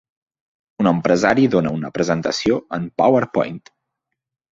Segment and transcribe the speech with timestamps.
[0.83, 3.61] Un empresari dona una presentació en powerpoint.